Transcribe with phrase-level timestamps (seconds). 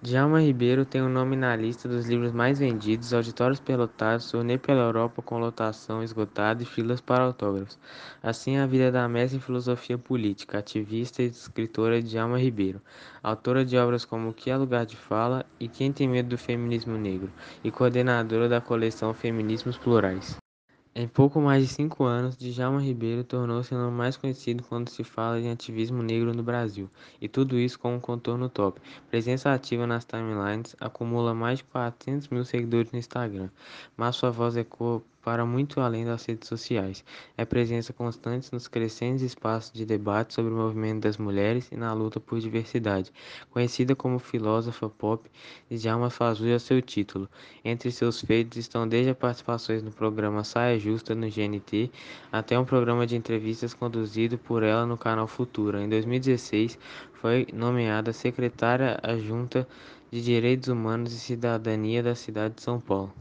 [0.00, 4.82] Djalma Ribeiro tem o nome na lista dos livros mais vendidos, auditórios pelotados, turnê pela
[4.82, 7.76] Europa com lotação esgotada e filas para autógrafos.
[8.22, 12.80] Assim a vida da mestra em filosofia política, ativista e escritora Djalma Ribeiro,
[13.20, 16.96] autora de obras como que é lugar de fala e Quem tem medo do feminismo
[16.96, 17.32] negro,
[17.64, 20.38] e coordenadora da coleção Feminismos Plurais.
[21.00, 25.04] Em pouco mais de cinco anos, Djalma Ribeiro tornou-se o nome mais conhecido quando se
[25.04, 26.90] fala em ativismo negro no Brasil,
[27.20, 28.80] e tudo isso com um contorno top.
[29.08, 33.48] Presença ativa nas timelines, acumula mais de 400 mil seguidores no Instagram,
[33.96, 37.04] mas sua voz ecoa para muito além das redes sociais.
[37.36, 41.92] É presença constante nos crescentes espaços de debate sobre o movimento das mulheres e na
[41.92, 43.12] luta por diversidade.
[43.50, 45.30] Conhecida como filósofa pop,
[45.70, 47.28] Djalma faz uso ao seu título.
[47.62, 51.90] Entre seus feitos estão desde participações no programa Saia Justa no GNT
[52.32, 55.82] até um programa de entrevistas conduzido por ela no canal Futura.
[55.82, 56.78] Em 2016,
[57.12, 59.68] foi nomeada secretária adjunta
[60.10, 63.12] de Direitos Humanos e Cidadania da cidade de São Paulo.